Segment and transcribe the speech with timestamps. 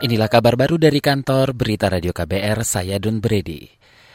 [0.00, 3.68] Inilah kabar baru dari kantor Berita Radio KBR, saya Dun Brady.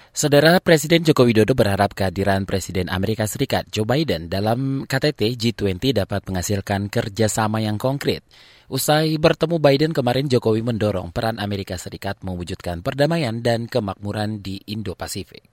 [0.10, 6.26] Saudara Presiden Joko Widodo berharap kehadiran Presiden Amerika Serikat Joe Biden dalam KTT G20 dapat
[6.26, 8.26] menghasilkan kerjasama yang konkret.
[8.66, 15.46] Usai bertemu Biden kemarin, Jokowi mendorong peran Amerika Serikat mewujudkan perdamaian dan kemakmuran di Indo-Pasifik.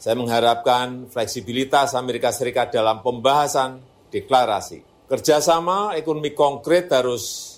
[0.00, 5.04] Saya mengharapkan fleksibilitas Amerika Serikat dalam pembahasan deklarasi.
[5.04, 7.55] Kerjasama ekonomi konkret harus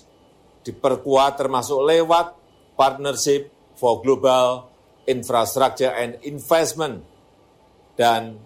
[0.63, 2.35] diperkuat termasuk lewat
[2.79, 4.67] Partnership for Global
[5.07, 7.03] Infrastructure and Investment
[7.99, 8.39] dan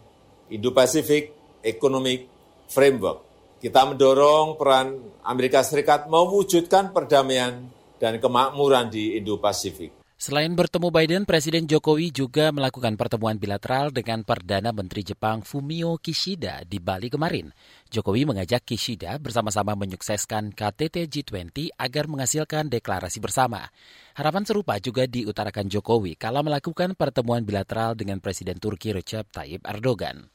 [0.50, 2.26] Indo-Pacific Economic
[2.70, 3.26] Framework.
[3.64, 10.03] Kita mendorong peran Amerika Serikat mewujudkan perdamaian dan kemakmuran di Indo-Pasifik.
[10.24, 16.64] Selain bertemu Biden, Presiden Jokowi juga melakukan pertemuan bilateral dengan Perdana Menteri Jepang Fumio Kishida
[16.64, 17.52] di Bali kemarin.
[17.92, 23.68] Jokowi mengajak Kishida bersama-sama menyukseskan KTT G20 agar menghasilkan deklarasi bersama.
[24.16, 30.33] Harapan serupa juga diutarakan Jokowi kala melakukan pertemuan bilateral dengan Presiden Turki Recep Tayyip Erdogan.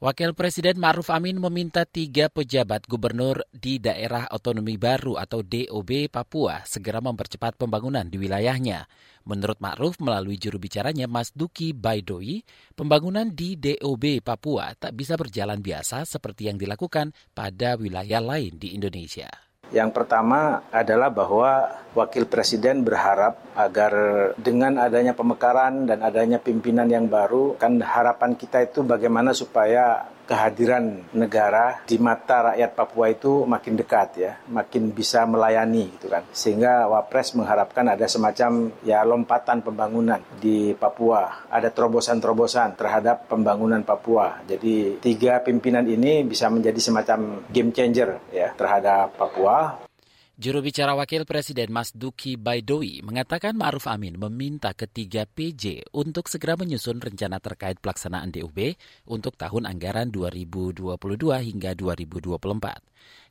[0.00, 6.64] Wakil Presiden Ma'ruf Amin meminta tiga pejabat gubernur di daerah otonomi baru atau DOB Papua
[6.64, 8.88] segera mempercepat pembangunan di wilayahnya.
[9.28, 12.40] Menurut Ma'ruf melalui juru bicaranya Mas Duki Baidoi,
[12.72, 18.72] pembangunan di DOB Papua tak bisa berjalan biasa seperti yang dilakukan pada wilayah lain di
[18.72, 19.49] Indonesia.
[19.70, 23.92] Yang pertama adalah bahwa Wakil Presiden berharap agar
[24.38, 31.10] dengan adanya pemekaran dan adanya pimpinan yang baru, kan harapan kita itu bagaimana supaya kehadiran
[31.10, 36.22] negara di mata rakyat Papua itu makin dekat ya, makin bisa melayani gitu kan.
[36.30, 44.38] Sehingga Wapres mengharapkan ada semacam ya lompatan pembangunan di Papua, ada terobosan-terobosan terhadap pembangunan Papua.
[44.46, 49.89] Jadi tiga pimpinan ini bisa menjadi semacam game changer ya terhadap Papua.
[50.40, 56.56] Juru bicara Wakil Presiden Mas Duki Baidowi mengatakan Ma'ruf Amin meminta ketiga PJ untuk segera
[56.56, 58.72] menyusun rencana terkait pelaksanaan DUB
[59.04, 60.96] untuk tahun anggaran 2022
[61.44, 62.40] hingga 2024.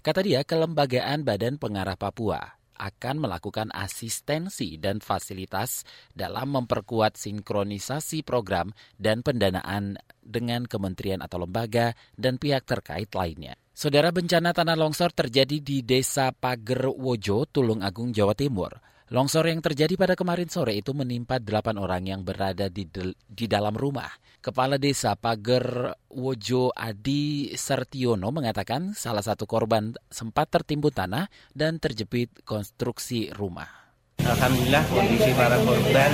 [0.05, 2.45] Kata dia, kelembagaan Badan Pengarah Papua
[2.77, 8.69] akan melakukan asistensi dan fasilitas dalam memperkuat sinkronisasi program
[9.01, 13.57] dan pendanaan dengan kementerian atau lembaga dan pihak terkait lainnya.
[13.79, 18.75] Saudara bencana tanah longsor terjadi di Desa Pagerwojo, Tulung Agung, Jawa Timur.
[19.07, 22.83] Longsor yang terjadi pada kemarin sore itu menimpa delapan orang yang berada di,
[23.23, 24.11] di dalam rumah.
[24.43, 33.31] Kepala Desa Pagerwojo Adi Sertiono mengatakan salah satu korban sempat tertimbun tanah dan terjepit konstruksi
[33.31, 33.88] rumah.
[34.29, 36.11] Alhamdulillah kondisi para korban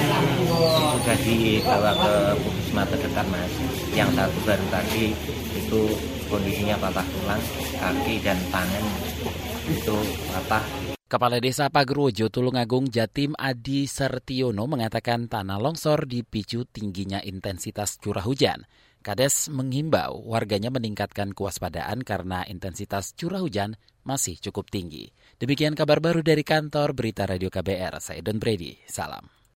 [0.95, 3.51] sudah dibawa ke puskesmas terdekat mas.
[3.91, 5.05] Yang satu baru tadi
[5.59, 5.81] itu
[6.31, 7.43] kondisinya patah tulang,
[7.75, 8.85] kaki dan tangan
[9.67, 9.97] itu
[10.31, 10.63] patah.
[11.15, 18.67] Kepala Desa Pagerwojo Tulungagung Jatim Adi Sertiono mengatakan tanah longsor dipicu tingginya intensitas curah hujan.
[18.99, 25.15] Kades menghimbau warganya meningkatkan kewaspadaan karena intensitas curah hujan masih cukup tinggi.
[25.39, 27.95] Demikian kabar baru dari kantor Berita Radio KBR.
[28.03, 28.75] Saya Don Brady.
[28.83, 29.34] Salam.